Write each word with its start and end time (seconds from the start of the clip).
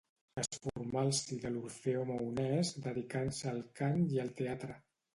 Es 0.43 0.47
formà 0.63 1.03
al 1.07 1.11
si 1.17 1.37
de 1.43 1.51
l'Orfeó 1.59 2.07
Maonès 2.13 2.75
dedicant-se 2.89 3.55
al 3.55 3.65
cant 3.83 4.05
i 4.19 4.27
al 4.27 4.39
teatre. 4.43 4.85